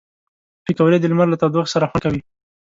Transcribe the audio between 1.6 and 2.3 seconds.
سره خوند کوي